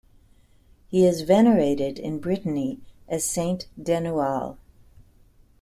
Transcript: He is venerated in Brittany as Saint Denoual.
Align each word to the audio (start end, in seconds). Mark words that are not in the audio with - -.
He 0.87 1.05
is 1.05 1.21
venerated 1.21 1.99
in 1.99 2.17
Brittany 2.17 2.79
as 3.07 3.23
Saint 3.23 3.67
Denoual. 3.79 4.57